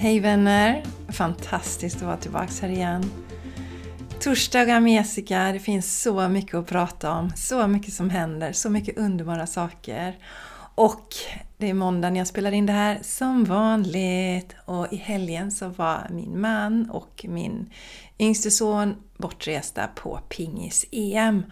[0.00, 0.84] Hej vänner!
[1.08, 3.10] Fantastiskt att vara tillbaka här igen.
[4.20, 8.70] Torsdagar med Jessica, det finns så mycket att prata om, så mycket som händer, så
[8.70, 10.18] mycket underbara saker.
[10.74, 11.14] Och
[11.56, 14.54] det är måndag när jag spelar in det här som vanligt.
[14.64, 17.70] Och i helgen så var min man och min
[18.18, 21.44] yngste son bortresta på pingis-EM.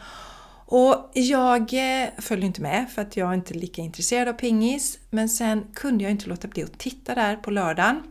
[0.66, 4.98] Och jag eh, följde inte med för att jag är inte lika intresserad av pingis.
[5.10, 8.02] Men sen kunde jag inte låta bli att titta där på lördagen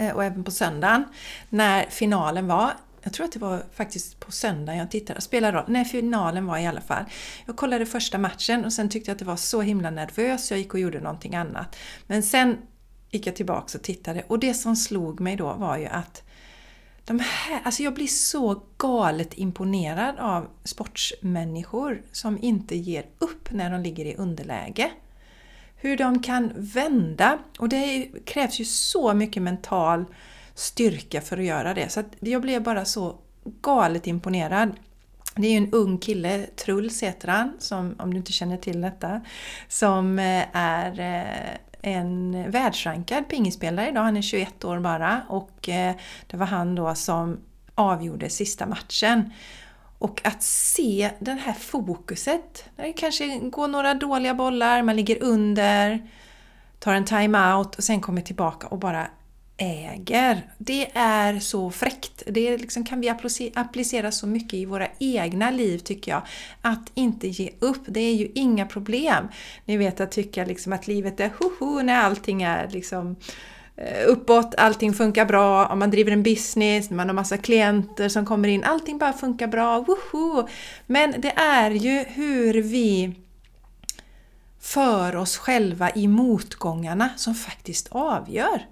[0.00, 1.04] Eh, och även på söndagen
[1.48, 2.72] när finalen var.
[3.02, 5.20] Jag tror att det var faktiskt på söndagen jag tittade.
[5.20, 5.64] Spelar roll.
[5.68, 7.04] När finalen var i alla fall.
[7.46, 10.50] Jag kollade första matchen och sen tyckte jag att det var så himla nervös.
[10.50, 11.76] Jag gick och gjorde någonting annat.
[12.06, 12.58] Men sen
[13.10, 16.22] gick jag tillbaks och tittade och det som slog mig då var ju att
[17.04, 23.70] de här, alltså jag blir så galet imponerad av sportsmänniskor som inte ger upp när
[23.70, 24.90] de ligger i underläge.
[25.80, 30.04] Hur de kan vända och det krävs ju så mycket mental
[30.54, 31.88] styrka för att göra det.
[31.88, 33.18] Så jag blev bara så
[33.60, 34.72] galet imponerad.
[35.36, 38.80] Det är ju en ung kille, Truls heter han, som, om du inte känner till
[38.80, 39.20] detta,
[39.68, 44.02] som eh, är eh, en världsrankad pingisspelare idag.
[44.02, 45.94] Han är 21 år bara och eh,
[46.26, 47.40] det var han då som
[47.74, 49.32] avgjorde sista matchen.
[50.00, 56.08] Och att se det här fokuset, det kanske går några dåliga bollar, man ligger under,
[56.78, 59.06] tar en time-out och sen kommer tillbaka och bara
[59.56, 60.42] äger.
[60.58, 62.22] Det är så fräckt.
[62.26, 63.08] Det liksom, kan vi
[63.54, 66.22] applicera så mycket i våra egna liv tycker jag.
[66.62, 69.28] Att inte ge upp, det är ju inga problem.
[69.64, 73.14] Ni vet att tycka liksom att livet är hoho när allting är liksom eh,
[73.80, 78.26] Eh, uppåt, allting funkar bra, om man driver en business, man har massa klienter som
[78.26, 80.48] kommer in, allting bara funkar bra, woho!
[80.86, 83.14] Men det är ju hur vi
[84.60, 88.66] för oss själva i motgångarna som faktiskt avgör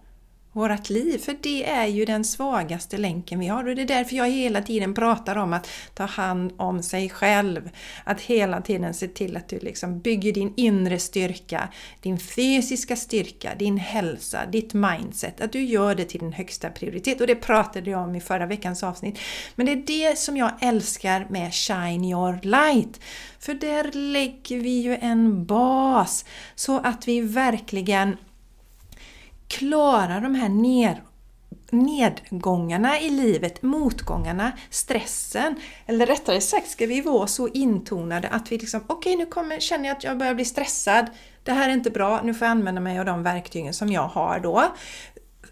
[0.53, 1.19] vårt liv.
[1.19, 4.63] För det är ju den svagaste länken vi har och det är därför jag hela
[4.63, 7.71] tiden pratar om att ta hand om sig själv.
[8.05, 11.69] Att hela tiden se till att du liksom bygger din inre styrka,
[12.01, 15.41] din fysiska styrka, din hälsa, ditt mindset.
[15.41, 18.47] Att du gör det till din högsta prioritet och det pratade jag om i förra
[18.47, 19.19] veckans avsnitt.
[19.55, 23.01] Men det är det som jag älskar med Shine Your Light.
[23.39, 26.25] För där lägger vi ju en bas
[26.55, 28.17] så att vi verkligen
[29.49, 31.03] klara de här ner,
[31.71, 35.57] nedgångarna i livet, motgångarna, stressen.
[35.87, 39.61] Eller rättare sagt ska vi vara så intonade att vi liksom, okej okay, nu kommer,
[39.61, 41.07] känner jag att jag börjar bli stressad.
[41.43, 44.09] Det här är inte bra, nu får jag använda mig av de verktygen som jag
[44.09, 44.65] har då.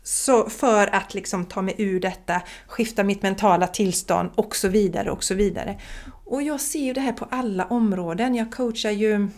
[0.03, 5.11] Så för att liksom ta mig ur detta, skifta mitt mentala tillstånd och så vidare
[5.11, 5.81] och så vidare.
[6.25, 8.35] Och jag ser ju det här på alla områden.
[8.35, 9.29] Jag coachar ju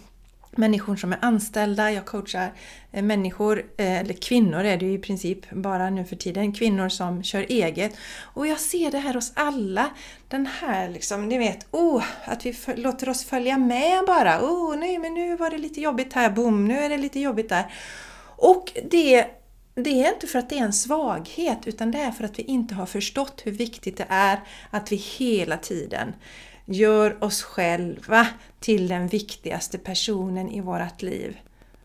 [0.59, 2.53] människor som är anställda, jag coachar
[2.93, 6.89] eh, människor, eh, eller kvinnor är det ju i princip bara nu för tiden, kvinnor
[6.89, 7.97] som kör eget.
[8.21, 9.91] Och jag ser det här hos alla,
[10.29, 14.41] den här liksom, ni vet, oh, att vi låter oss följa med bara.
[14.41, 17.49] Oh, nej men nu var det lite jobbigt här, boom, nu är det lite jobbigt
[17.49, 17.73] där.
[18.37, 19.27] Och det
[19.85, 22.43] det är inte för att det är en svaghet utan det är för att vi
[22.43, 24.41] inte har förstått hur viktigt det är
[24.71, 26.15] att vi hela tiden
[26.69, 28.27] gör oss själva
[28.61, 31.39] till den viktigaste personen i vårt liv.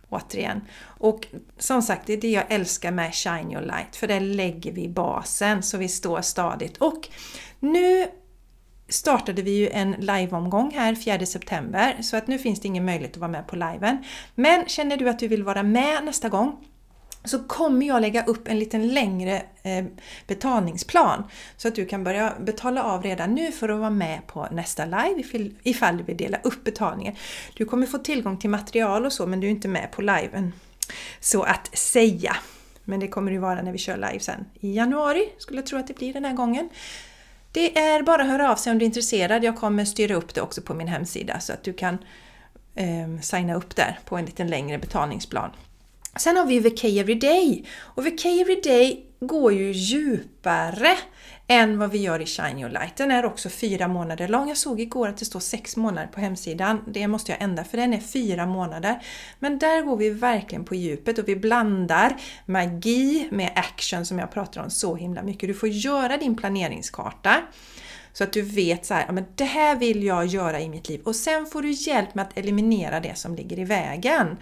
[0.09, 0.61] Återigen.
[0.83, 1.27] Och
[1.57, 4.89] som sagt, det är det jag älskar med Shine Your Light, för där lägger vi
[4.89, 6.77] basen så vi står stadigt.
[6.77, 7.09] Och
[7.59, 8.07] nu
[8.89, 13.11] startade vi ju en liveomgång här 4 september, så att nu finns det ingen möjlighet
[13.11, 14.03] att vara med på liven.
[14.35, 16.57] Men känner du att du vill vara med nästa gång
[17.23, 19.85] så kommer jag lägga upp en lite längre eh,
[20.27, 21.23] betalningsplan
[21.57, 24.85] så att du kan börja betala av redan nu för att vara med på nästa
[24.85, 27.15] live ifall du vill dela upp betalningen.
[27.53, 30.53] Du kommer få tillgång till material och så men du är inte med på liven.
[31.19, 32.35] Så att säga.
[32.83, 35.79] Men det kommer du vara när vi kör live sen i januari, skulle jag tro
[35.79, 36.69] att det blir den här gången.
[37.51, 39.43] Det är bara att höra av sig om du är intresserad.
[39.43, 41.97] Jag kommer styra upp det också på min hemsida så att du kan
[42.75, 45.49] eh, signa upp där på en lite längre betalningsplan.
[46.15, 50.97] Sen har vi VK Everyday och VK Everyday går ju djupare
[51.47, 52.95] än vad vi gör i Shine Your Light.
[52.95, 54.47] Den är också fyra månader lång.
[54.47, 56.83] Jag såg igår att det står sex månader på hemsidan.
[56.87, 59.01] Det måste jag ändra för den är fyra månader.
[59.39, 62.15] Men där går vi verkligen på djupet och vi blandar
[62.45, 65.49] magi med action som jag pratar om så himla mycket.
[65.49, 67.35] Du får göra din planeringskarta
[68.13, 71.01] så att du vet så här, men det här vill jag göra i mitt liv
[71.03, 74.37] och sen får du hjälp med att eliminera det som ligger i vägen.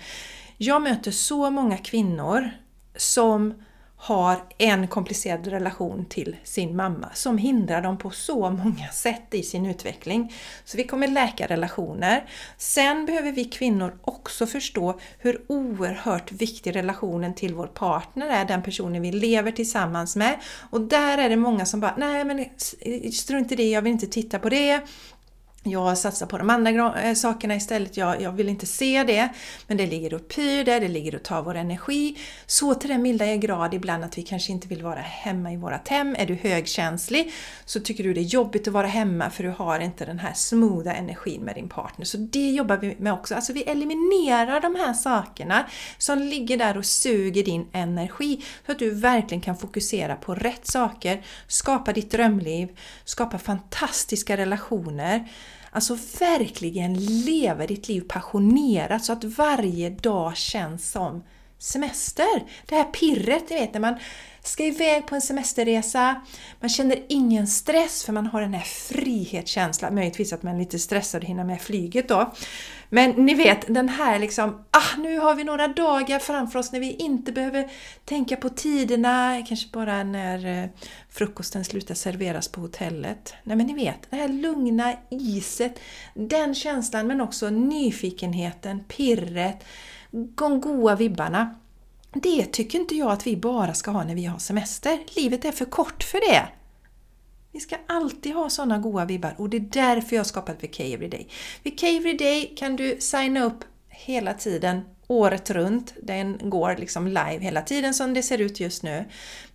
[0.64, 2.50] Jag möter så många kvinnor
[2.96, 3.54] som
[3.96, 9.44] har en komplicerad relation till sin mamma som hindrar dem på så många sätt i
[9.44, 10.34] sin utveckling.
[10.66, 12.30] Så vi kommer läka relationer.
[12.58, 18.64] Sen behöver vi kvinnor också förstå hur oerhört viktig relationen till vår partner är, den
[18.64, 20.40] personen vi lever tillsammans med.
[20.70, 22.46] Och där är det många som bara, nej men
[23.12, 24.82] strunt i det, jag vill inte titta på det
[25.64, 29.30] jag satsar på de andra eh, sakerna istället, jag, jag, vill inte se det.
[29.68, 32.18] Men det ligger och pyr där, det ligger och tar vår energi.
[32.46, 35.88] Så till den milda grad ibland att vi kanske inte vill vara hemma i vårat
[35.88, 36.16] hem.
[36.20, 37.34] Är du högkänslig
[37.66, 40.34] så tycker du det är jobbigt att vara hemma för du har inte den här
[40.34, 42.06] smootha energin med din partner.
[42.06, 43.36] Så det jobbar vi med också.
[43.36, 45.66] Alltså vi eliminerar de här sakerna
[45.98, 48.46] som ligger där och suger din energi.
[48.66, 55.28] Så att du verkligen kan fokusera på rätt saker, skapa ditt drömliv, skapa fantastiska relationer
[55.72, 61.24] Alltså verkligen leva ditt liv passionerat så att varje dag känns som
[61.62, 62.44] semester.
[62.66, 63.96] Det här pirret, ni vet när man
[64.44, 66.22] ska iväg på en semesterresa,
[66.60, 69.96] man känner ingen stress för man har den här frihetskänslan.
[69.96, 72.34] Möjligtvis att man är lite stressad att hinna med flyget då.
[72.90, 76.80] Men ni vet den här liksom, ah nu har vi några dagar framför oss när
[76.80, 77.72] vi inte behöver
[78.06, 80.70] tänka på tiderna, kanske bara när eh,
[81.12, 83.34] frukosten slutar serveras på hotellet.
[83.44, 85.80] Nej men ni vet, det här lugna iset,
[86.14, 89.64] den känslan men också nyfikenheten, pirret,
[90.12, 91.56] de goa vibbarna.
[92.14, 95.00] Det tycker inte jag att vi bara ska ha när vi har semester.
[95.16, 96.48] Livet är för kort för det.
[97.52, 100.80] Vi ska alltid ha sådana goa vibbar och det är därför jag har skapat VK
[100.80, 101.28] Everyday.
[101.64, 104.82] VK Everyday kan du signa upp hela tiden,
[105.12, 105.94] året runt.
[106.02, 109.06] Den går liksom live hela tiden som det ser ut just nu.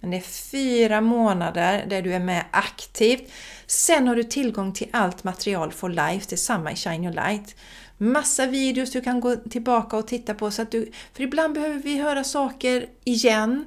[0.01, 3.33] Men det är fyra månader där du är med aktivt.
[3.67, 7.15] Sen har du tillgång till allt material for life, det är samma i Shine Your
[7.15, 7.57] Light.
[7.99, 10.51] Massa videos du kan gå tillbaka och titta på.
[10.51, 13.65] Så att du, för ibland behöver vi höra saker igen.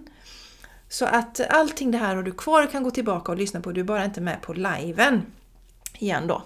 [0.89, 3.71] Så att allting det här har du kvar och kan gå tillbaka och lyssna på.
[3.71, 5.21] Du är bara inte med på liven
[5.99, 6.43] igen då.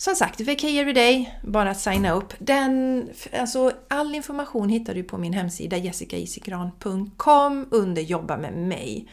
[0.00, 2.34] Som sagt, VK Everyday, bara att signa upp.
[2.38, 9.08] Den, alltså, all information hittar du på min hemsida jessicaisigran.com under Jobba med mig.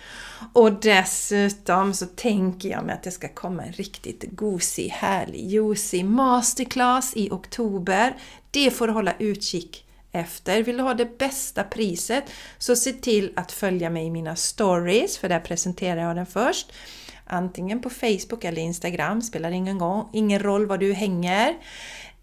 [0.54, 6.04] Och dessutom så tänker jag mig att det ska komma en riktigt gosig, härlig, juicy
[6.04, 8.16] masterclass i oktober.
[8.52, 10.64] Det får du hålla utkik efter.
[10.64, 12.24] Vill du ha det bästa priset
[12.58, 16.72] så se till att följa mig i mina stories, för där presenterar jag den först
[17.26, 21.56] antingen på Facebook eller Instagram, spelar ingen, gång, ingen roll var du hänger.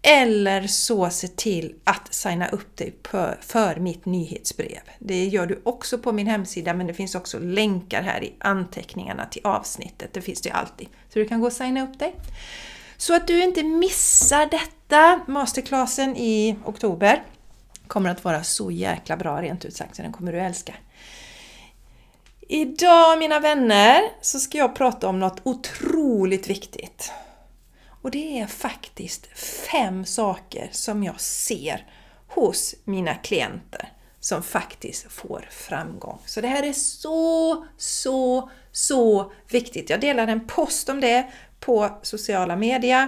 [0.05, 2.95] Eller så se till att signa upp dig
[3.41, 4.81] för mitt nyhetsbrev.
[4.99, 9.25] Det gör du också på min hemsida men det finns också länkar här i anteckningarna
[9.25, 10.13] till avsnittet.
[10.13, 10.87] Det finns det alltid.
[11.09, 12.15] Så du kan gå och signa upp dig.
[12.97, 17.23] Så att du inte missar detta, masterclassen i oktober.
[17.87, 20.73] Kommer att vara så jäkla bra rent ut sagt så den kommer du älska.
[22.49, 27.11] Idag mina vänner så ska jag prata om något otroligt viktigt.
[28.01, 29.39] Och det är faktiskt
[29.71, 31.85] fem saker som jag ser
[32.27, 36.19] hos mina klienter som faktiskt får framgång.
[36.25, 39.89] Så det här är så, så, så viktigt.
[39.89, 41.27] Jag delar en post om det
[41.59, 43.07] på sociala medier.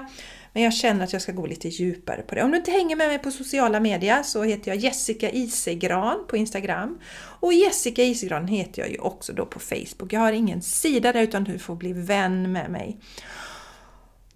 [0.56, 2.44] Men jag känner att jag ska gå lite djupare på det.
[2.44, 6.38] Om du inte hänger med mig på sociala medier så heter jag Jessica Isegran på
[6.38, 7.00] Instagram.
[7.40, 10.14] Och Jessica Isegran heter jag ju också då på Facebook.
[10.14, 13.00] Jag har ingen sida där utan du får bli vän med mig.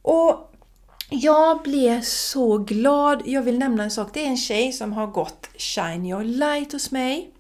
[0.02, 0.54] Och
[1.10, 3.22] jag blev så glad.
[3.26, 4.10] Jag vill nämna en sak.
[4.14, 7.32] Det är en tjej som har gått Shine Your Light hos mig.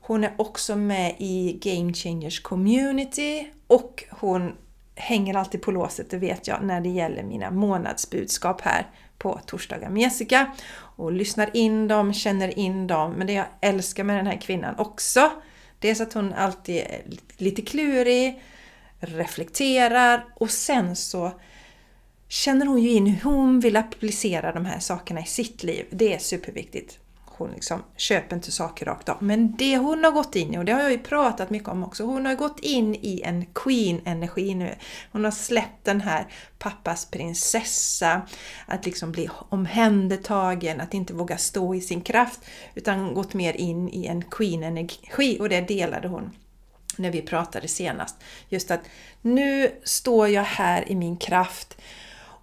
[0.00, 4.52] Hon är också med i Game Changers Community och hon
[4.94, 8.86] hänger alltid på låset, det vet jag, när det gäller mina månadsbudskap här
[9.18, 10.52] på torsdagar med Jessica.
[10.96, 13.12] Och lyssnar in dem, känner in dem.
[13.12, 15.30] Men det jag älskar med den här kvinnan också,
[15.78, 17.02] det är så att hon alltid är
[17.36, 18.42] lite klurig,
[19.00, 21.32] reflekterar och sen så
[22.28, 25.86] känner hon ju in hur hon vill applicera de här sakerna i sitt liv.
[25.90, 26.98] Det är superviktigt
[27.36, 29.22] hon liksom köper inte saker rakt av.
[29.22, 31.84] Men det hon har gått in i, och det har jag ju pratat mycket om
[31.84, 34.74] också, hon har gått in i en Queen-energi nu.
[35.12, 36.26] Hon har släppt den här
[36.58, 38.22] pappas prinsessa,
[38.66, 42.40] att liksom bli omhändertagen, att inte våga stå i sin kraft,
[42.74, 46.30] utan gått mer in i en Queen-energi och det delade hon
[46.96, 48.16] när vi pratade senast.
[48.48, 48.80] Just att
[49.22, 51.76] nu står jag här i min kraft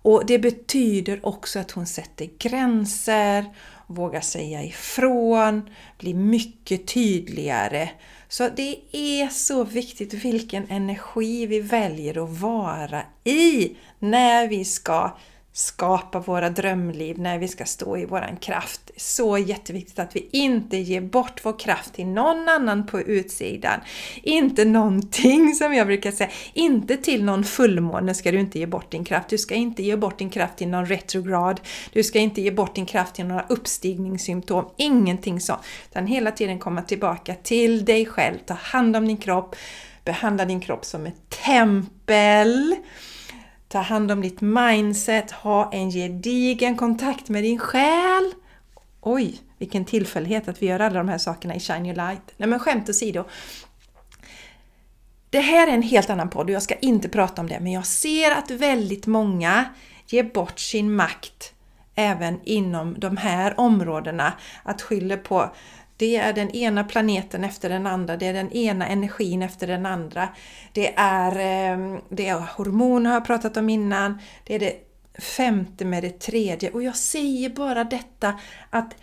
[0.01, 3.45] och det betyder också att hon sätter gränser
[3.89, 7.89] våga säga ifrån, bli mycket tydligare.
[8.27, 15.17] Så det är så viktigt vilken energi vi väljer att vara i när vi ska
[15.53, 18.91] skapa våra drömliv, när vi ska stå i våran kraft.
[18.97, 23.79] Så jätteviktigt att vi inte ger bort vår kraft till någon annan på utsidan.
[24.23, 28.91] Inte någonting som jag brukar säga, inte till någon fullmåne ska du inte ge bort
[28.91, 29.29] din kraft.
[29.29, 31.61] Du ska inte ge bort din kraft till någon retrograd.
[31.93, 34.65] Du ska inte ge bort din kraft till några uppstigningssymptom.
[34.77, 35.61] Ingenting sånt.
[35.89, 38.37] Utan hela tiden komma tillbaka till dig själv.
[38.45, 39.55] Ta hand om din kropp.
[40.05, 42.75] Behandla din kropp som ett tempel
[43.69, 48.33] ta hand om ditt mindset, ha en gedigen kontakt med din själ.
[49.01, 52.21] Oj, vilken tillfällighet att vi gör alla de här sakerna i Shine Your Light.
[52.37, 53.23] Nej men skämt åsido.
[55.29, 57.71] Det här är en helt annan podd och jag ska inte prata om det, men
[57.71, 59.65] jag ser att väldigt många
[60.07, 61.53] ger bort sin makt
[61.95, 64.33] även inom de här områdena.
[64.63, 65.53] Att skylla på
[65.99, 69.85] det är den ena planeten efter den andra, det är den ena energin efter den
[69.85, 70.29] andra.
[70.73, 74.75] Det är, ehm, det är hormoner har jag pratat om innan, det är det
[75.21, 76.71] femte med det tredje.
[76.71, 78.39] Och jag säger bara detta
[78.69, 78.95] att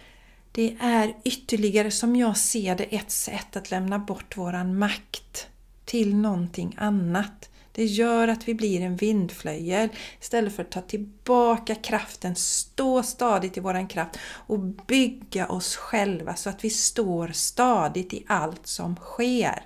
[0.53, 5.49] det är ytterligare som jag ser det ett sätt att lämna bort våran makt
[5.85, 7.51] till någonting annat.
[7.77, 9.89] Det gör att vi blir en vindflöjel
[10.21, 16.37] istället för att ta tillbaka kraften, stå stadigt i våran kraft och bygga oss själva
[16.37, 19.63] så att vi står stadigt i allt som sker.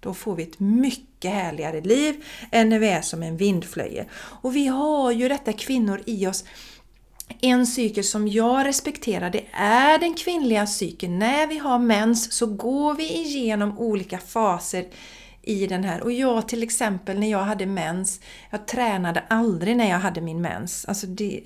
[0.00, 4.06] Då får vi ett mycket härligare liv än när vi är som en vindflöjel.
[4.14, 6.44] Och vi har ju detta kvinnor i oss
[7.40, 11.18] en cykel som jag respekterar det är den kvinnliga cykeln.
[11.18, 14.84] När vi har mens så går vi igenom olika faser
[15.46, 16.02] i den här.
[16.02, 18.20] Och jag till exempel när jag hade mens,
[18.54, 20.84] jag tränade aldrig när jag hade min mens.
[20.84, 21.40] Alltså det,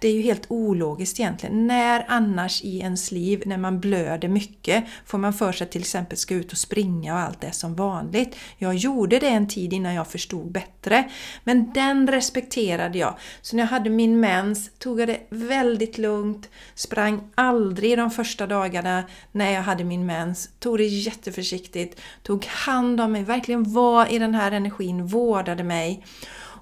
[0.00, 1.66] det är ju helt ologiskt egentligen.
[1.66, 5.80] När annars i ens liv, när man blöder mycket, får man för sig att till
[5.80, 8.36] exempel ska ut och springa och allt det som vanligt.
[8.58, 11.10] Jag gjorde det en tid innan jag förstod bättre.
[11.44, 13.18] Men den respekterade jag.
[13.42, 18.46] Så när jag hade min mens tog jag det väldigt lugnt, sprang aldrig de första
[18.46, 24.12] dagarna när jag hade min mens, tog det jätteförsiktigt, tog hand om mig, verkligen var
[24.12, 26.03] i den här energin, vårdade mig.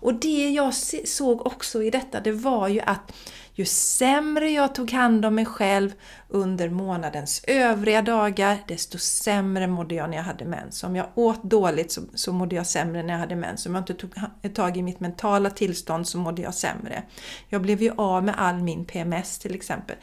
[0.03, 3.13] Och det jag såg också i detta, det var ju att
[3.55, 5.93] ju sämre jag tog hand om mig själv
[6.29, 10.85] under månadens övriga dagar, desto sämre mådde jag när jag hade mens.
[10.85, 13.67] Om jag åt dåligt så, så mådde jag sämre när jag hade mens.
[13.67, 14.11] Om jag inte tog
[14.55, 17.03] tag i mitt mentala tillstånd så mådde jag sämre.
[17.49, 19.97] Jag blev ju av med all min PMS till exempel.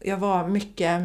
[0.00, 1.02] Jag var mycket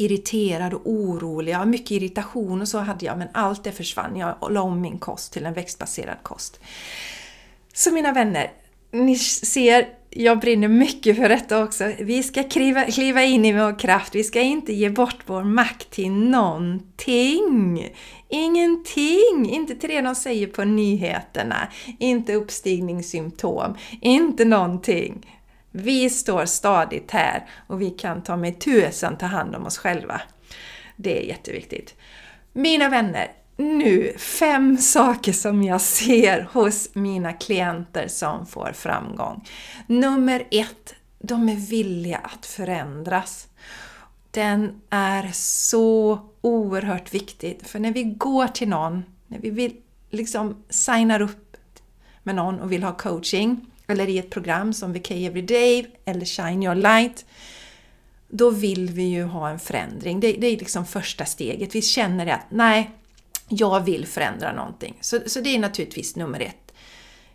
[0.00, 1.52] irriterad och orolig.
[1.52, 4.16] Ja, mycket irritation och så hade jag men allt det försvann.
[4.16, 6.60] Jag la om min kost till en växtbaserad kost.
[7.74, 8.50] Så mina vänner,
[8.92, 11.92] ni ser, jag brinner mycket för detta också.
[11.98, 15.90] Vi ska kliva, kliva in i vår kraft, vi ska inte ge bort vår makt
[15.90, 17.88] till någonting.
[18.28, 19.50] Ingenting!
[19.50, 25.26] Inte till det de säger på nyheterna, inte uppstigningssymptom, inte någonting.
[25.72, 30.20] Vi står stadigt här och vi kan ta med tusen ta hand om oss själva.
[30.96, 31.94] Det är jätteviktigt.
[32.52, 39.48] Mina vänner, nu fem saker som jag ser hos mina klienter som får framgång.
[39.86, 43.48] Nummer ett, de är villiga att förändras.
[44.30, 49.76] Den är så oerhört viktig, för när vi går till någon, när vi vill
[50.10, 51.56] liksom signar upp
[52.22, 56.62] med någon och vill ha coaching, eller i ett program som VK Everyday eller Shine
[56.62, 57.24] Your Light,
[58.28, 60.20] då vill vi ju ha en förändring.
[60.20, 61.74] Det, det är liksom första steget.
[61.74, 62.90] Vi känner att nej,
[63.48, 64.98] jag vill förändra någonting.
[65.00, 66.72] Så, så det är naturligtvis nummer ett.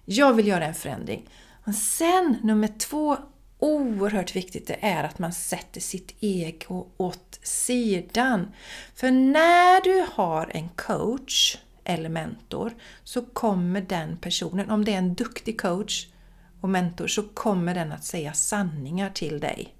[0.05, 1.29] Jag vill göra en förändring.
[1.65, 3.17] Och sen nummer två,
[3.59, 8.51] oerhört viktigt, det är att man sätter sitt ego åt sidan.
[8.95, 14.97] För när du har en coach eller mentor så kommer den personen, om det är
[14.97, 16.07] en duktig coach
[16.65, 19.73] och mentor, så kommer den att säga sanningar till dig.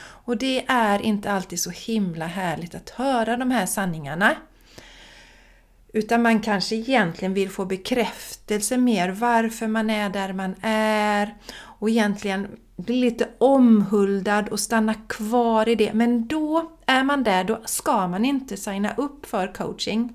[0.00, 4.36] Och det är inte alltid så himla härligt att höra de här sanningarna.
[5.92, 11.90] Utan man kanske egentligen vill få bekräftelse mer varför man är där man är och
[11.90, 15.92] egentligen bli lite omhuldad och stanna kvar i det.
[15.92, 20.14] Men då är man där, då ska man inte signa upp för coaching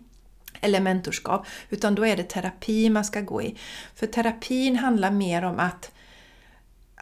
[0.61, 3.57] eller mentorskap, utan då är det terapi man ska gå i.
[3.95, 5.91] För terapin handlar mer om att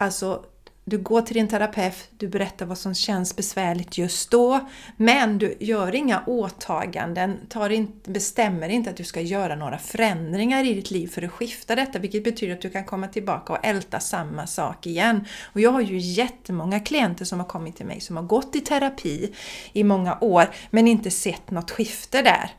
[0.02, 0.44] alltså
[0.84, 5.56] du går till din terapeut, du berättar vad som känns besvärligt just då, men du
[5.60, 10.90] gör inga åtaganden, tar in, bestämmer inte att du ska göra några förändringar i ditt
[10.90, 14.46] liv för att skifta detta, vilket betyder att du kan komma tillbaka och älta samma
[14.46, 15.24] sak igen.
[15.42, 18.60] Och jag har ju jättemånga klienter som har kommit till mig som har gått i
[18.60, 19.34] terapi
[19.72, 22.50] i många år, men inte sett något skifte där.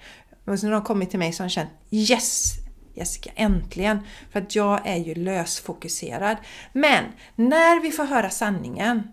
[0.46, 2.63] Och så har de kommit till mig som har känt Yes!
[2.94, 4.00] Jessica, äntligen!
[4.32, 6.38] För att jag är ju lösfokuserad.
[6.74, 7.04] Men
[7.36, 9.04] när vi får höra sanningen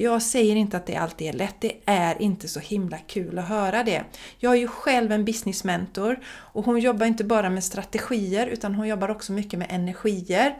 [0.00, 3.48] jag säger inte att det alltid är lätt, det är inte så himla kul att
[3.48, 4.04] höra det.
[4.38, 8.88] Jag är ju själv en businessmentor och hon jobbar inte bara med strategier utan hon
[8.88, 10.56] jobbar också mycket med energier.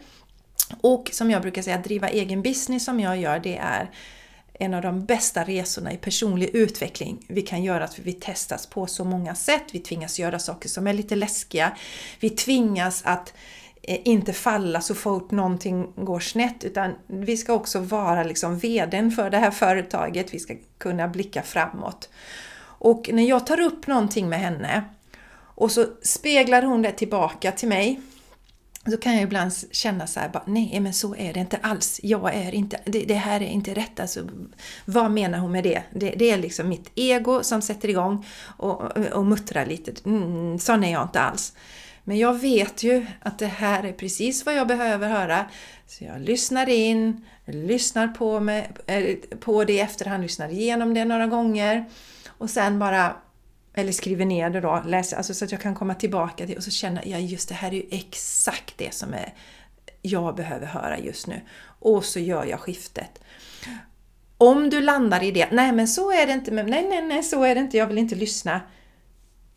[0.81, 3.91] Och som jag brukar säga, att driva egen business som jag gör, det är
[4.59, 7.89] en av de bästa resorna i personlig utveckling vi kan göra.
[7.89, 9.65] För vi testas på så många sätt.
[9.73, 11.77] Vi tvingas göra saker som är lite läskiga.
[12.21, 13.35] Vi tvingas att
[13.83, 19.11] eh, inte falla så fort någonting går snett utan vi ska också vara liksom VDn
[19.11, 20.35] för det här företaget.
[20.35, 22.09] Vi ska kunna blicka framåt.
[22.81, 24.85] Och när jag tar upp någonting med henne
[25.59, 28.01] och så speglar hon det tillbaka till mig
[28.91, 32.01] så kan jag ibland känna så här, bara, nej men så är det inte alls.
[32.03, 34.01] Jag är inte, det, det, här är inte rätt.
[34.01, 34.29] Alltså,
[34.85, 35.83] vad menar hon med det?
[35.93, 36.11] det?
[36.11, 36.31] det?
[36.31, 38.27] är liksom mitt ego som sätter igång
[38.57, 39.93] och, och muttrar lite.
[40.05, 41.53] Mm, sån är jag inte alls.
[42.05, 45.45] Men jag vet ju att det här är precis vad jag behöver höra.
[45.87, 51.05] Så jag lyssnar in, lyssnar på, mig, eh, på det i efterhand, lyssnar igenom det
[51.05, 51.85] några gånger
[52.29, 53.17] och sen bara
[53.79, 56.65] eller skriver ner det då, läser, alltså så att jag kan komma tillbaka till och
[56.65, 59.35] så känna, ja just det här är ju exakt det som är,
[60.03, 61.41] jag behöver höra just nu.
[61.81, 63.21] Och så gör jag skiftet.
[64.39, 67.45] Om du landar i det, nej men så är det inte, nej nej nej så
[67.45, 68.61] är det inte, jag vill inte lyssna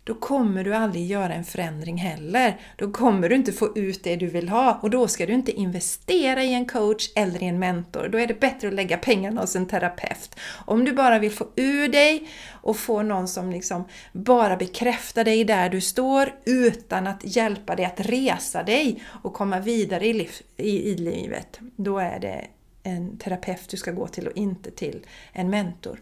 [0.04, 2.60] då kommer du aldrig göra en förändring heller.
[2.76, 5.52] Då kommer du inte få ut det du vill ha och då ska du inte
[5.52, 8.08] investera i en coach eller i en mentor.
[8.08, 10.36] Då är det bättre att lägga pengarna hos en terapeut.
[10.66, 15.44] Om du bara vill få ur dig och få någon som liksom bara bekräftar dig
[15.44, 20.32] där du står utan att hjälpa dig att resa dig och komma vidare i, liv,
[20.58, 21.60] i, i livet.
[21.76, 22.48] Då är det
[22.84, 26.00] en terapeut du ska gå till och inte till en mentor.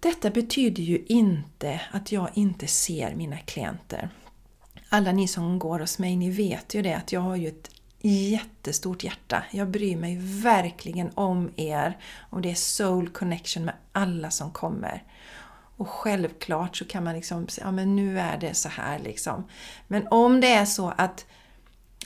[0.00, 4.08] Detta betyder ju inte att jag inte ser mina klienter.
[4.88, 7.70] Alla ni som går hos mig, ni vet ju det att jag har ju ett
[8.00, 9.44] jättestort hjärta.
[9.50, 11.98] Jag bryr mig verkligen om er
[12.30, 15.02] och det är soul connection med alla som kommer.
[15.76, 19.44] Och självklart så kan man liksom säga, ja men nu är det så här liksom.
[19.86, 21.26] Men om det är så att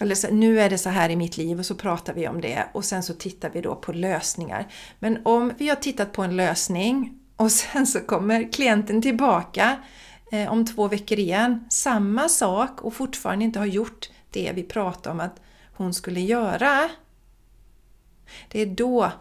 [0.00, 2.40] eller så, nu är det så här i mitt liv och så pratar vi om
[2.40, 4.68] det och sen så tittar vi då på lösningar.
[4.98, 9.76] Men om vi har tittat på en lösning och sen så kommer klienten tillbaka
[10.32, 15.12] eh, om två veckor igen, samma sak och fortfarande inte har gjort det vi pratade
[15.12, 15.40] om att
[15.76, 16.88] hon skulle göra.
[18.48, 19.12] Det är då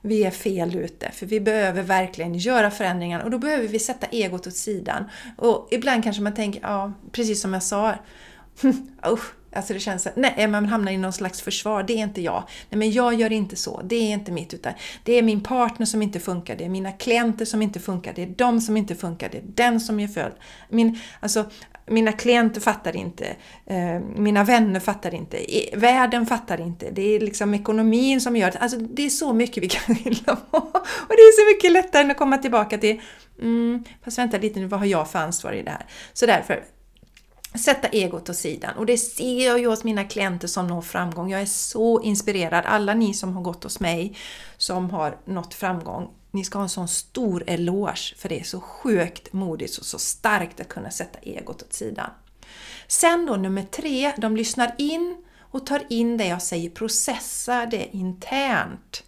[0.00, 4.06] vi är fel ute, för vi behöver verkligen göra förändringar och då behöver vi sätta
[4.06, 5.04] egot åt sidan.
[5.36, 7.94] Och ibland kanske man tänker, ja, precis som jag sa,
[9.06, 11.82] usch, Alltså det känns att nej, eh, man hamnar i någon slags försvar.
[11.82, 12.44] Det är inte jag.
[12.68, 13.82] Nej, men jag gör inte så.
[13.84, 14.54] Det är inte mitt.
[14.54, 14.72] Utan
[15.04, 16.56] det är min partner som inte funkar.
[16.56, 18.12] Det är mina klienter som inte funkar.
[18.14, 19.28] Det är de som inte funkar.
[19.28, 20.32] Det är den som är fel.
[20.68, 21.44] Min, alltså,
[21.86, 23.36] mina klienter fattar inte.
[23.66, 25.38] Eh, mina vänner fattar inte.
[25.74, 26.90] Världen fattar inte.
[26.90, 28.58] Det är liksom ekonomin som gör det.
[28.58, 30.58] Alltså det är så mycket vi kan skylla på.
[30.58, 33.00] Och det är så mycket lättare än att komma tillbaka till
[33.42, 35.86] mm, fast vänta lite nu, vad har jag för ansvar i det här?
[36.12, 36.64] Så därför,
[37.54, 38.76] sätta egot åt sidan.
[38.76, 41.30] Och det ser jag ju hos mina klienter som når framgång.
[41.30, 42.64] Jag är så inspirerad.
[42.66, 44.16] Alla ni som har gått hos mig
[44.56, 48.60] som har nått framgång, ni ska ha en sån stor eloge för det är så
[48.60, 52.10] sjukt modigt och så starkt att kunna sätta egot åt sidan.
[52.86, 57.96] Sen då nummer tre, de lyssnar in och tar in det jag säger, processar det
[57.96, 59.02] internt.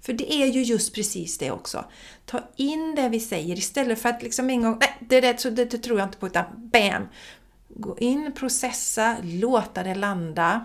[0.00, 1.84] För det är ju just precis det också.
[2.24, 5.64] Ta in det vi säger istället för att liksom en gång, nej det, det, det,
[5.64, 7.08] det tror jag inte på, utan BAM!
[7.68, 10.64] Gå in, processa, låta det landa.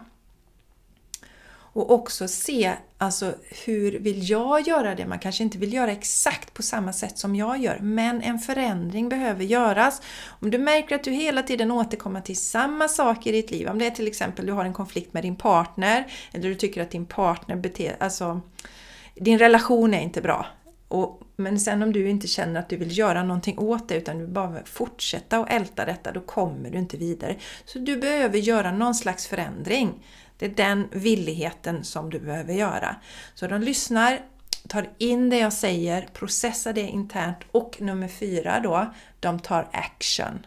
[1.74, 3.34] Och också se, alltså
[3.66, 5.06] hur vill jag göra det?
[5.06, 9.10] Man kanske inte vill göra exakt på samma sätt som jag gör, men en förändring
[9.10, 10.02] behöver göras.
[10.28, 13.80] Om du märker att du hela tiden återkommer till samma sak i ditt liv, om
[13.80, 16.92] det är till exempel du har en konflikt med din partner, eller du tycker att
[16.92, 18.42] din partner beter, alltså
[19.16, 20.46] din relation är inte bra.
[20.92, 24.18] Och men sen om du inte känner att du vill göra någonting åt det utan
[24.18, 27.36] du bara vill fortsätta att älta detta, då kommer du inte vidare.
[27.66, 30.06] Så du behöver göra någon slags förändring.
[30.38, 32.96] Det är den villigheten som du behöver göra.
[33.34, 34.20] Så de lyssnar,
[34.68, 40.46] tar in det jag säger, processar det internt och nummer fyra då, de tar action.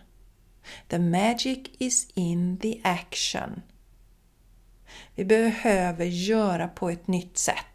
[0.88, 3.62] The magic is in the action.
[5.14, 7.74] Vi behöver göra på ett nytt sätt.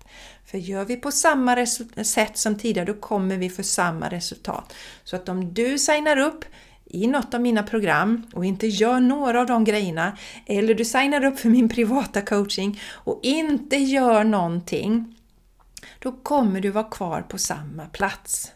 [0.52, 1.66] För gör vi på samma
[2.04, 4.74] sätt som tidigare, då kommer vi få samma resultat.
[5.04, 6.46] Så att om du signar upp
[6.86, 11.26] i något av mina program och inte gör några av de grejerna, eller du signar
[11.26, 15.16] upp för min privata coaching och inte gör någonting,
[16.00, 18.52] då kommer du vara kvar på samma plats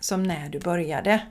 [0.00, 1.26] som när du började.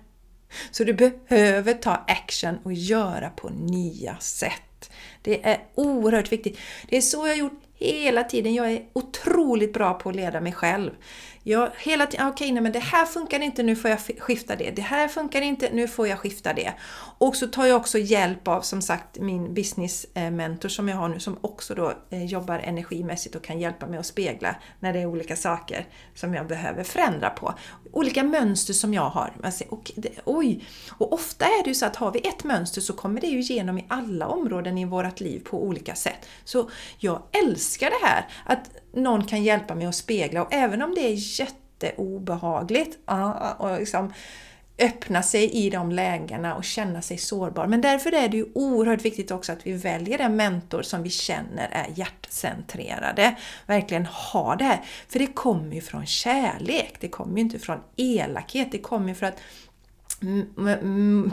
[0.72, 4.92] Så du behöver ta action och göra på nya sätt.
[5.22, 6.60] Det är oerhört viktigt.
[6.90, 8.54] Det är så jag har gjort hela tiden.
[8.54, 10.92] Jag är otroligt bra på att leda mig själv.
[11.48, 14.56] Jag hela tiden, ah, okej, okay, men det här funkar inte, nu får jag skifta
[14.56, 14.72] det.
[14.72, 16.74] Det här funkar inte, nu får jag skifta det.
[17.18, 20.98] Och så tar jag också hjälp av, som sagt, min business eh, mentor som jag
[20.98, 24.94] har nu, som också då eh, jobbar energimässigt och kan hjälpa mig att spegla när
[24.94, 27.54] det är olika saker som jag behöver förändra på.
[27.92, 29.34] Olika mönster som jag har.
[29.70, 29.92] Och,
[30.26, 30.66] oj!
[30.98, 33.40] Och ofta är det ju så att har vi ett mönster så kommer det ju
[33.40, 36.28] igenom i alla områden i vårt liv på olika sätt.
[36.44, 40.96] Så jag älskar det här, att någon kan hjälpa mig att spegla och även om
[40.96, 42.98] det är jätteobehagligt
[43.58, 44.14] och liksom
[44.80, 47.68] öppna sig i de lägena och känna sig sårbar.
[47.68, 51.10] Men därför är det ju oerhört viktigt också att vi väljer en mentor som vi
[51.10, 53.36] känner är hjärtcentrerade.
[53.66, 54.82] Verkligen ha det här.
[55.10, 59.16] För det kommer ju från kärlek, det kommer ju inte från elakhet, det kommer ju
[59.16, 59.40] för att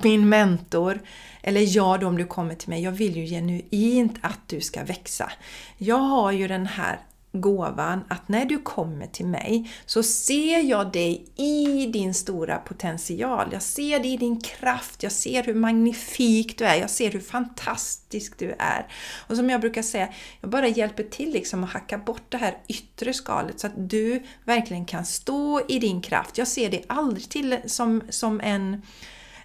[0.02, 1.00] min mentor,
[1.42, 4.84] eller jag då om du kommer till mig, jag vill ju genuint att du ska
[4.84, 5.32] växa.
[5.78, 6.98] Jag har ju den här
[7.32, 13.48] gåvan att när du kommer till mig så ser jag dig i din stora potential.
[13.52, 17.20] Jag ser dig i din kraft, jag ser hur magnifik du är, jag ser hur
[17.20, 18.86] fantastisk du är.
[19.28, 20.08] Och som jag brukar säga,
[20.40, 24.22] jag bara hjälper till liksom att hacka bort det här yttre skalet så att du
[24.44, 26.38] verkligen kan stå i din kraft.
[26.38, 28.82] Jag ser dig aldrig till som, som en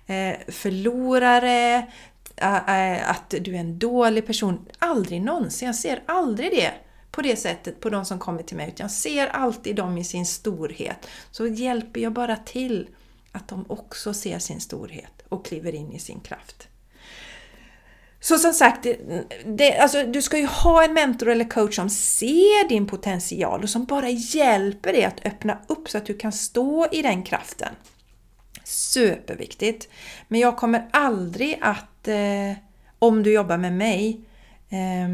[0.08, 1.88] eh, förlorare,
[2.36, 4.66] eh, eh, att du är en dålig person.
[4.80, 5.66] Aldrig någonsin.
[5.66, 6.74] Jag ser aldrig det
[7.18, 8.68] på det sättet på de som kommer till mig.
[8.68, 11.08] Utan jag ser alltid dem i sin storhet.
[11.32, 12.90] Så hjälper jag bara till
[13.32, 16.68] att de också ser sin storhet och kliver in i sin kraft.
[18.20, 18.98] Så som sagt, det,
[19.46, 23.70] det, alltså, du ska ju ha en mentor eller coach som ser din potential och
[23.70, 27.74] som bara hjälper dig att öppna upp så att du kan stå i den kraften.
[28.64, 29.90] Superviktigt!
[30.28, 32.58] Men jag kommer aldrig att, eh,
[33.00, 34.22] om du jobbar med mig,
[34.70, 35.08] eh,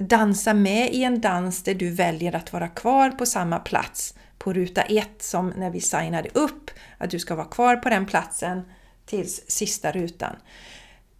[0.00, 4.52] dansa med i en dans där du väljer att vara kvar på samma plats på
[4.52, 8.62] ruta 1 som när vi signade upp, att du ska vara kvar på den platsen
[9.06, 10.36] tills sista rutan.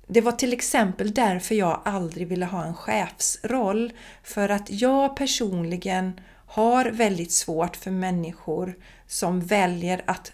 [0.06, 6.20] Det var till exempel därför jag aldrig ville ha en chefsroll, för att jag personligen
[6.46, 8.74] har väldigt svårt för människor
[9.06, 10.32] som väljer att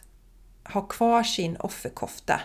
[0.65, 2.41] ha kvar sin offerkofta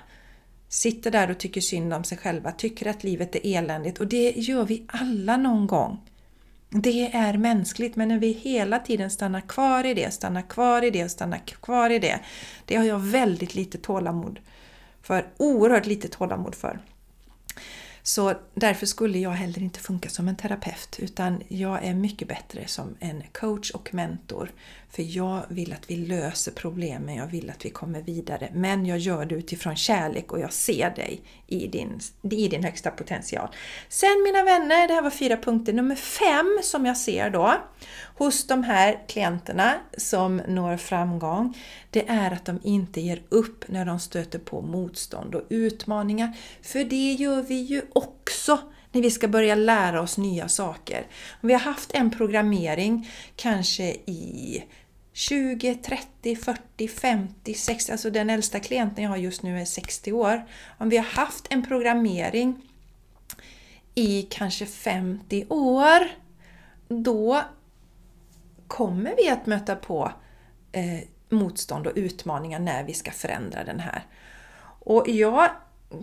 [0.69, 4.33] sitter där och tycker synd om sig själva, tycker att livet är eländigt och det
[4.35, 6.01] gör vi alla någon gång.
[6.69, 10.89] Det är mänskligt, men när vi hela tiden stannar kvar i det, stannar kvar i
[10.89, 12.19] det och stannar kvar i det,
[12.65, 14.39] det har jag väldigt lite tålamod
[15.01, 15.27] för.
[15.37, 16.79] Oerhört lite tålamod för.
[18.03, 22.67] Så därför skulle jag heller inte funka som en terapeut utan jag är mycket bättre
[22.67, 24.51] som en coach och mentor.
[24.89, 28.49] För jag vill att vi löser problemen, jag vill att vi kommer vidare.
[28.53, 32.91] Men jag gör det utifrån kärlek och jag ser dig i din, i din högsta
[32.91, 33.47] potential.
[33.89, 35.73] Sen mina vänner, det här var fyra punkter.
[35.73, 37.53] Nummer fem som jag ser då
[38.17, 41.57] hos de här klienterna som når framgång,
[41.89, 46.37] det är att de inte ger upp när de stöter på motstånd och utmaningar.
[46.61, 48.59] För det gör vi ju också
[48.97, 51.07] när vi ska börja lära oss nya saker.
[51.41, 54.63] Om vi har haft en programmering kanske i
[55.13, 60.11] 20, 30, 40, 50, 60, alltså den äldsta klienten jag har just nu är 60
[60.11, 60.45] år.
[60.77, 62.61] Om vi har haft en programmering
[63.95, 66.07] i kanske 50 år,
[66.87, 67.41] då
[68.67, 70.11] kommer vi att möta på
[70.71, 74.05] eh, motstånd och utmaningar när vi ska förändra den här.
[74.79, 75.49] Och jag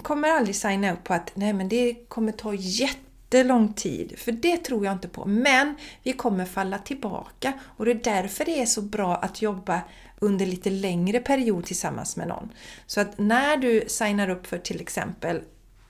[0.02, 4.56] kommer aldrig signa upp på att nej men det kommer ta jättelång tid, för det
[4.56, 5.24] tror jag inte på.
[5.24, 9.80] Men vi kommer falla tillbaka och det är därför det är så bra att jobba
[10.18, 12.52] under lite längre period tillsammans med någon.
[12.86, 15.42] Så att när du signar upp för till exempel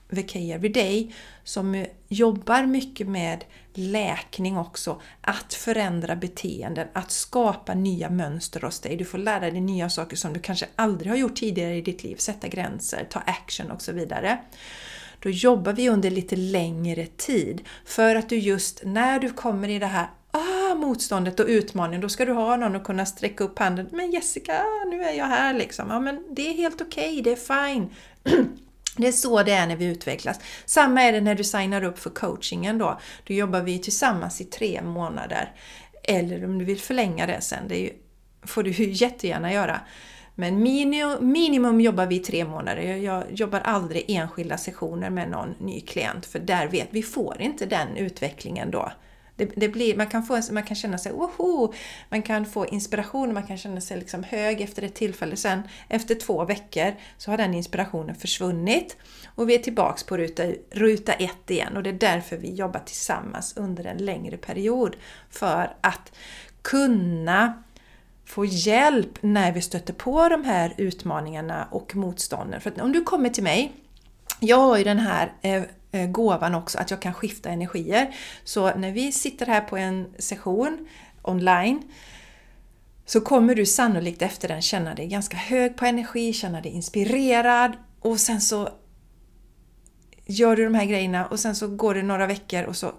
[0.09, 8.61] VK Everyday som jobbar mycket med läkning också, att förändra beteenden, att skapa nya mönster
[8.61, 8.97] hos dig.
[8.97, 12.03] Du får lära dig nya saker som du kanske aldrig har gjort tidigare i ditt
[12.03, 14.37] liv, sätta gränser, ta action och så vidare.
[15.19, 19.79] Då jobbar vi under lite längre tid för att du just när du kommer i
[19.79, 23.59] det här ah, motståndet och utmaningen, då ska du ha någon att kunna sträcka upp
[23.59, 23.87] handen.
[23.91, 25.89] Men Jessica, nu är jag här liksom.
[25.89, 27.89] Ja, men det är helt okej, okay, det är fine.
[28.97, 30.39] Det är så det är när vi utvecklas.
[30.65, 32.99] Samma är det när du signar upp för coachingen då.
[33.23, 35.51] Då jobbar vi tillsammans i tre månader.
[36.03, 37.91] Eller om du vill förlänga det sen, det
[38.43, 39.79] får du jättegärna göra.
[40.35, 42.81] Men minimum, minimum jobbar vi i tre månader.
[42.81, 47.65] Jag jobbar aldrig enskilda sessioner med någon ny klient för där vet vi får inte
[47.65, 48.91] den utvecklingen då
[49.35, 51.73] det, det blir, man, kan få, man kan känna sig woho!
[52.09, 55.35] Man kan få inspiration, man kan känna sig liksom hög efter ett tillfälle.
[55.35, 60.43] Sen efter två veckor så har den inspirationen försvunnit och vi är tillbaks på ruta,
[60.71, 64.95] ruta ett igen och det är därför vi jobbar tillsammans under en längre period.
[65.29, 66.11] För att
[66.61, 67.63] kunna
[68.25, 72.61] få hjälp när vi stöter på de här utmaningarna och motstånden.
[72.61, 73.73] För om du kommer till mig,
[74.39, 78.15] jag har ju den här eh, eh, gåvan också att jag kan skifta energier.
[78.43, 80.87] Så när vi sitter här på en session
[81.21, 81.81] online
[83.05, 87.77] så kommer du sannolikt efter den känna dig ganska hög på energi, känna dig inspirerad
[87.99, 88.69] och sen så
[90.25, 92.91] gör du de här grejerna och sen så går det några veckor och så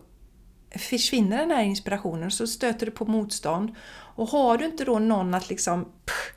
[0.70, 3.74] försvinner den här inspirationen och så stöter du på motstånd.
[3.88, 6.34] Och har du inte då någon att liksom pff,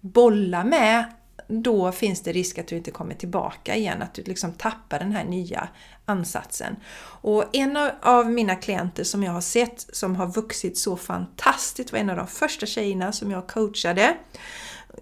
[0.00, 1.04] bolla med
[1.52, 5.12] då finns det risk att du inte kommer tillbaka igen, att du liksom tappar den
[5.12, 5.68] här nya
[6.04, 6.76] ansatsen.
[7.02, 11.98] Och en av mina klienter som jag har sett som har vuxit så fantastiskt var
[11.98, 14.16] en av de första tjejerna som jag coachade.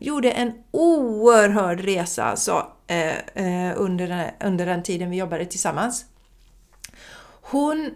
[0.01, 6.05] Gjorde en oerhörd resa alltså, eh, eh under, den, under den tiden vi jobbade tillsammans.
[7.43, 7.91] Hon,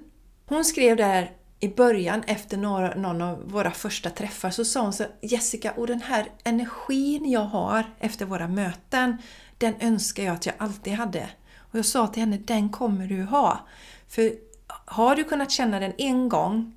[0.47, 1.31] hon skrev där
[1.64, 5.87] i början efter några, någon av våra första träffar så sa hon så Jessica, och
[5.87, 9.16] den här energin jag har efter våra möten,
[9.59, 11.29] den önskar jag att jag alltid hade.
[11.57, 13.66] Och jag sa till henne, den kommer du ha.
[14.09, 14.33] För
[14.66, 16.77] har du kunnat känna den en gång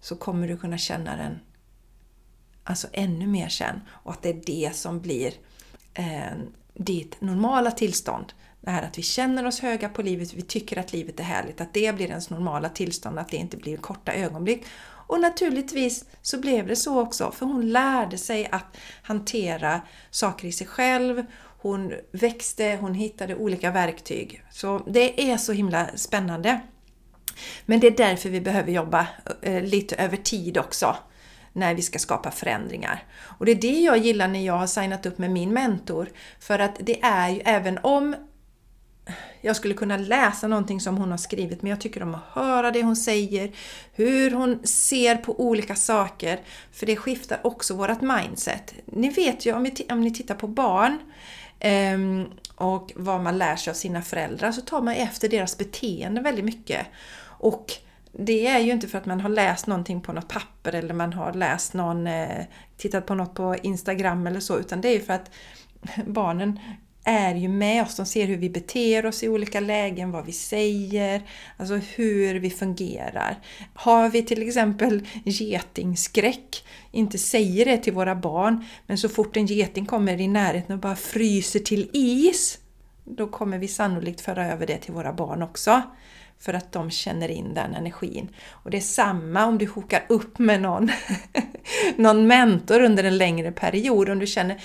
[0.00, 1.38] så kommer du kunna känna den
[2.64, 3.80] alltså ännu mer sen.
[3.88, 5.32] Och att det är det som blir
[5.94, 6.32] eh,
[6.74, 8.32] ditt normala tillstånd.
[8.62, 11.60] Det här att vi känner oss höga på livet, vi tycker att livet är härligt,
[11.60, 14.64] att det blir ens normala tillstånd, att det inte blir korta ögonblick.
[15.06, 20.52] Och naturligtvis så blev det så också, för hon lärde sig att hantera saker i
[20.52, 21.24] sig själv,
[21.62, 24.44] hon växte, hon hittade olika verktyg.
[24.50, 26.60] Så det är så himla spännande.
[27.66, 29.06] Men det är därför vi behöver jobba
[29.42, 30.96] eh, lite över tid också
[31.52, 33.04] när vi ska skapa förändringar.
[33.38, 36.08] Och det är det jag gillar när jag har signat upp med min mentor.
[36.40, 38.16] För att det är ju, även om
[39.40, 42.70] jag skulle kunna läsa någonting som hon har skrivit men jag tycker om att höra
[42.70, 43.52] det hon säger,
[43.92, 46.40] hur hon ser på olika saker,
[46.72, 48.74] för det skiftar också vårt mindset.
[48.84, 50.98] Ni vet ju om, vi, om ni tittar på barn
[51.60, 56.20] eh, och vad man lär sig av sina föräldrar så tar man efter deras beteende
[56.20, 56.86] väldigt mycket.
[57.24, 57.72] Och
[58.12, 61.12] det är ju inte för att man har läst någonting på något papper eller man
[61.12, 62.44] har läst någon, eh,
[62.76, 65.30] tittat på något på Instagram eller så, utan det är ju för att
[66.06, 66.60] barnen
[67.04, 67.96] är ju med oss.
[67.96, 71.22] De ser hur vi beter oss i olika lägen, vad vi säger,
[71.56, 73.38] alltså hur vi fungerar.
[73.74, 79.46] Har vi till exempel getingskräck, inte säger det till våra barn, men så fort en
[79.46, 82.58] geting kommer i närheten och bara fryser till is,
[83.04, 85.82] då kommer vi sannolikt föra över det till våra barn också.
[86.38, 88.28] För att de känner in den energin.
[88.50, 90.90] Och det är samma om du hokar upp med någon,
[91.96, 94.08] någon mentor under en längre period.
[94.08, 94.60] Om du känner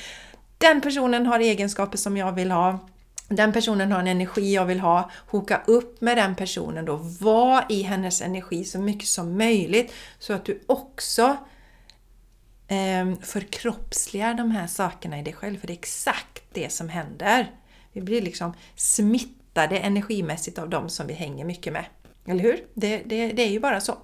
[0.58, 2.80] den personen har egenskaper som jag vill ha.
[3.30, 5.12] Den personen har en energi jag vill ha.
[5.28, 6.96] Hoka upp med den personen då.
[7.22, 11.38] Var i hennes energi så mycket som möjligt så att du också
[12.68, 15.60] eh, förkroppsligar de här sakerna i dig själv.
[15.60, 17.52] För det är exakt det som händer.
[17.92, 21.86] Vi blir liksom smittade energimässigt av dem som vi hänger mycket med.
[22.28, 22.66] Eller hur?
[22.74, 23.98] Det, det, det är ju bara så.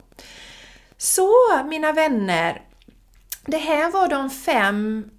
[0.98, 1.32] Så
[1.66, 2.62] mina vänner!
[3.46, 5.10] Det här var de fem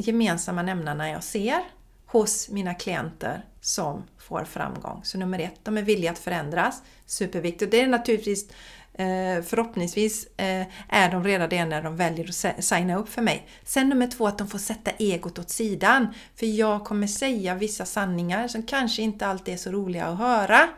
[0.00, 1.60] gemensamma nämnarna jag ser
[2.06, 5.00] hos mina klienter som får framgång.
[5.04, 6.82] Så nummer ett, de är villiga att förändras.
[7.06, 7.70] Superviktigt.
[7.70, 8.50] Det är naturligtvis
[8.92, 13.48] eh, Förhoppningsvis eh, är de redan det när de väljer att signa upp för mig.
[13.64, 16.06] Sen nummer två, att de får sätta egot åt sidan.
[16.36, 20.68] För jag kommer säga vissa sanningar som kanske inte alltid är så roliga att höra.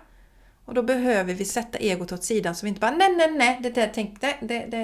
[0.73, 3.59] Och då behöver vi sätta egot åt sidan så vi inte bara nej, nej, nej,
[3.63, 4.79] det där tänkte, det, det,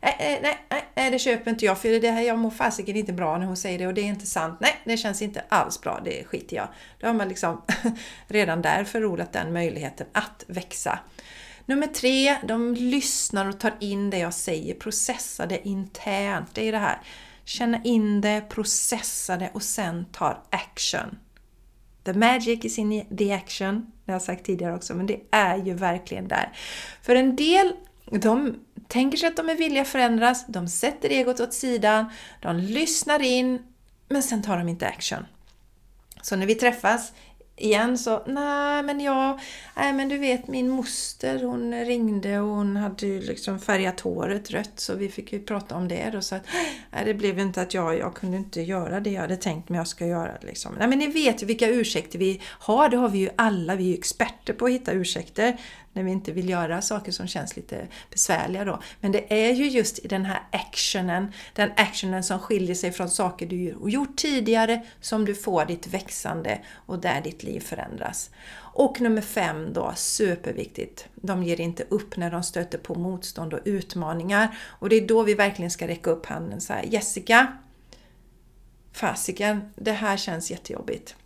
[0.00, 2.96] nej, eh, nej, nej, nej, det köper inte jag för det här, jag mår fasiken
[2.96, 4.58] inte bra när hon säger det och det är inte sant.
[4.60, 6.68] Nej, det känns inte alls bra, det skiter jag.
[7.00, 7.62] Då har man liksom
[8.28, 10.98] redan där förlorat den möjligheten att växa.
[11.66, 16.54] Nummer tre, de lyssnar och tar in det jag säger, processar det internt.
[16.54, 16.98] Det är det här.
[17.44, 21.18] Känna in det, processa det och sen tar action.
[22.04, 23.92] The magic is in the action.
[24.04, 26.52] Det har jag sagt tidigare också, men det är ju verkligen där.
[27.02, 27.72] För en del,
[28.10, 28.54] de
[28.88, 32.06] tänker sig att de är villiga att förändras, de sätter egot åt sidan,
[32.42, 33.58] de lyssnar in,
[34.08, 35.26] men sen tar de inte action.
[36.22, 37.12] Så när vi träffas
[37.56, 39.40] igen så, nej men jag,
[39.76, 44.50] nej men du vet min moster hon ringde och hon hade ju liksom färgat håret
[44.50, 46.46] rött så vi fick ju prata om det då så att,
[46.90, 49.78] nej det blev inte att jag, jag kunde inte göra det jag hade tänkt mig
[49.78, 50.74] jag ska göra liksom.
[50.78, 53.84] Nej men ni vet ju vilka ursäkter vi har, det har vi ju alla, vi
[53.84, 55.56] är ju experter på att hitta ursäkter
[55.94, 58.82] när vi inte vill göra saker som känns lite besvärliga då.
[59.00, 63.10] Men det är ju just i den här actionen, den actionen som skiljer sig från
[63.10, 68.30] saker du gjort tidigare, som du får ditt växande och där ditt liv förändras.
[68.74, 71.06] Och nummer fem då, superviktigt.
[71.14, 74.58] De ger inte upp när de stöter på motstånd och utmaningar.
[74.62, 76.82] Och det är då vi verkligen ska räcka upp handen så här.
[76.82, 77.58] Jessica,
[78.92, 81.16] fasiken, det här känns jättejobbigt.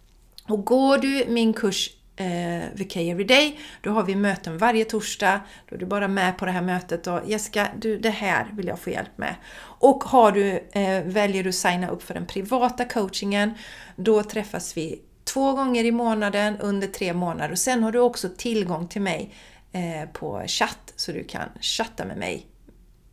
[0.49, 5.41] Och går du min kurs eh, VK Everyday, då har vi möten varje torsdag.
[5.69, 8.67] Då är du bara med på det här mötet och Jessica, du, det här vill
[8.67, 9.35] jag få hjälp med.
[9.61, 13.55] Och har du, eh, väljer du signa upp för den privata coachingen,
[13.97, 18.29] då träffas vi två gånger i månaden under tre månader och sen har du också
[18.37, 19.35] tillgång till mig
[19.73, 22.47] eh, på chatt så du kan chatta med mig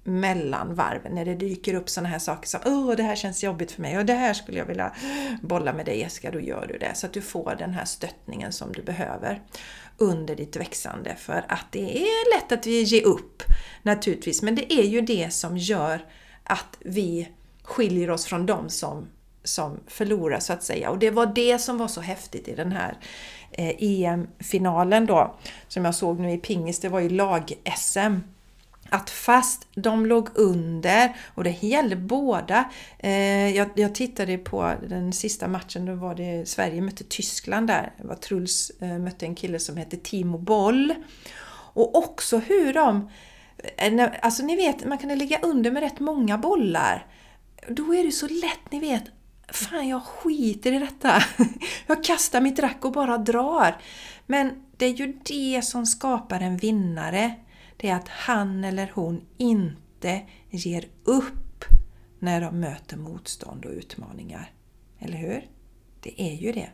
[0.08, 3.72] mellan varven när det dyker upp sådana här saker som Åh, det här känns jobbigt
[3.72, 4.96] för mig och det här skulle jag vilja
[5.41, 6.91] bolla med dig Jessica, då gör du det.
[6.96, 9.41] Så att du får den här stöttningen som du behöver
[9.98, 11.15] under ditt växande.
[11.15, 13.44] För att det är lätt att vi ger upp
[13.84, 16.06] naturligtvis, men det är ju det som gör
[16.44, 17.30] att vi
[17.63, 19.08] skiljer oss från dem som,
[19.44, 20.89] som förlorar så att säga.
[20.89, 22.98] Och det var det som var så häftigt i den här
[23.52, 25.36] eh, EM-finalen då,
[25.68, 28.20] som jag såg nu i pingis, det var ju lag-SM
[28.89, 32.71] att fast de låg under, och det gällde båda.
[33.00, 37.93] Eh, jag, jag, tittade på den sista matchen, då var det Sverige mötte Tyskland där.
[37.98, 40.93] Det var Truls eh, mötte en kille som hette Timo Boll.
[41.74, 43.10] Och också hur de...
[43.78, 47.08] Eh, alltså ni vet, man kan ligga under med rätt många bollar.
[47.67, 49.04] Då är det så lätt, ni vet,
[49.48, 51.24] Fan, jag skiter i detta.
[51.88, 53.78] Jag kastar mitt rack och bara drar.
[54.26, 57.36] Men det är ju det som skapar en vinnare
[57.78, 61.66] det är att han eller hon inte ger upp
[62.20, 64.52] när de möter motstånd och utmaningar.
[65.00, 65.50] Eller hur?
[66.02, 66.70] Det är ju det.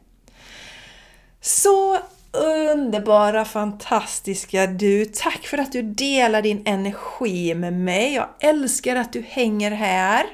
[1.42, 2.00] Så
[2.32, 5.06] underbara, fantastiska du!
[5.06, 8.14] Tack för att du delar din energi med mig.
[8.14, 10.26] Jag älskar att du hänger här.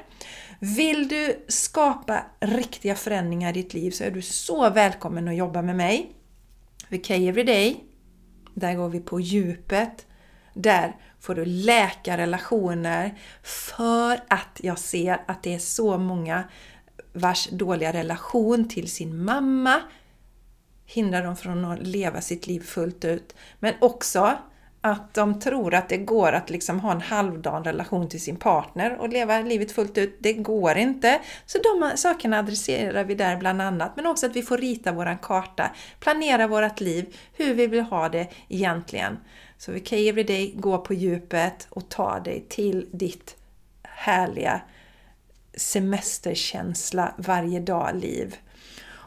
[0.60, 5.62] Vill du skapa riktiga förändringar i ditt liv så är du så välkommen att jobba
[5.62, 6.12] med mig.
[6.88, 7.76] VK Everyday,
[8.54, 10.06] där går vi på djupet
[10.62, 16.44] där får du läka relationer för att jag ser att det är så många
[17.12, 19.80] vars dåliga relation till sin mamma
[20.86, 23.36] hindrar dem från att leva sitt liv fullt ut.
[23.58, 24.38] Men också
[24.80, 28.96] att de tror att det går att liksom ha en halvdan relation till sin partner
[29.00, 30.16] och leva livet fullt ut.
[30.18, 31.20] Det går inte.
[31.46, 33.92] Så de sakerna adresserar vi där bland annat.
[33.96, 38.08] Men också att vi får rita våran karta, planera vårt liv, hur vi vill ha
[38.08, 39.18] det egentligen.
[39.58, 43.36] Så vi kan every day gå på djupet och ta dig till ditt
[43.82, 44.60] härliga
[45.54, 48.36] semesterkänsla varje dag-liv.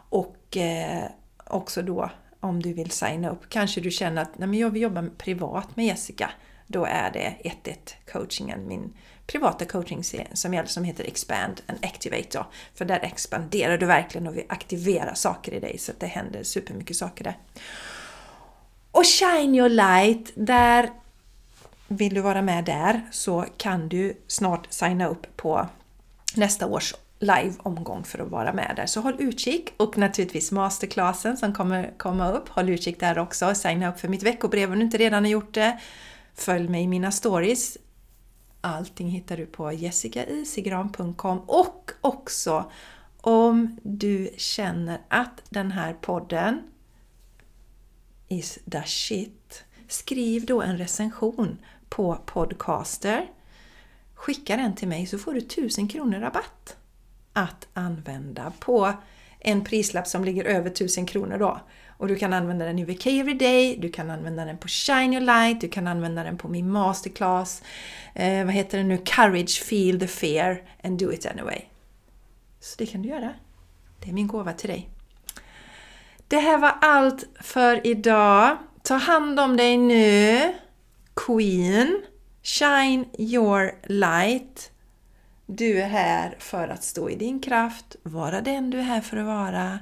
[0.10, 1.04] Och eh,
[1.46, 2.10] också då
[2.42, 3.50] om du vill signa upp.
[3.50, 6.32] Kanske du känner att Nej, men jag vill jobba privat med Jessica.
[6.68, 7.76] Då är det 1-1
[8.12, 8.94] coachingen, min
[9.28, 12.46] privata coaching som gäller som heter Expand and Activate.
[12.76, 16.44] För där expanderar du verkligen och vi aktiverar saker i dig så att det händer
[16.44, 17.38] supermycket saker där.
[18.92, 20.90] Och Shine Your Light, där
[21.88, 25.68] vill du vara med där så kan du snart signa upp på
[26.36, 28.86] nästa års live-omgång för att vara med där.
[28.86, 32.50] Så håll utkik och naturligtvis masterclassen som kommer komma upp.
[32.50, 33.56] Håll utkik där också.
[33.56, 35.80] Signa upp för mitt veckobrev om du inte redan har gjort det.
[36.36, 37.78] Följ mig i mina stories.
[38.62, 42.72] Allting hittar du på jessicaisigran.com och också
[43.22, 46.62] om du känner att den här podden
[48.28, 49.64] is the shit.
[49.88, 51.58] Skriv då en recension
[51.90, 53.30] på Podcaster.
[54.14, 56.78] Skicka den till mig så får du 1000 kronor rabatt
[57.34, 58.94] att använda på
[59.40, 61.62] en prislapp som ligger över 1000 kronor då.
[61.98, 65.22] Och du kan använda den i VK Everyday, du kan använda den på Shine Your
[65.22, 67.64] Light, du kan använda den på min masterclass.
[68.16, 68.98] Eh, vad heter det nu?
[68.98, 71.62] Courage, Feel the Fear and Do It Anyway.
[72.60, 73.34] Så det kan du göra.
[74.00, 74.90] Det är min gåva till dig.
[76.28, 78.58] Det här var allt för idag.
[78.84, 80.54] Ta hand om dig nu,
[81.16, 82.02] Queen.
[82.44, 84.72] Shine your light.
[85.54, 89.18] Du är här för att stå i din kraft, vara den du är här för
[89.18, 89.80] att vara,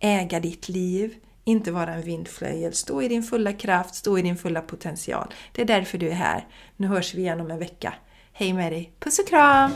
[0.00, 1.14] äga ditt liv,
[1.44, 2.72] inte vara en vindflöjel.
[2.72, 5.34] Stå i din fulla kraft, stå i din fulla potential.
[5.52, 6.46] Det är därför du är här.
[6.76, 7.94] Nu hörs vi igen om en vecka.
[8.32, 8.92] Hej med dig!
[9.00, 9.70] Puss och kram!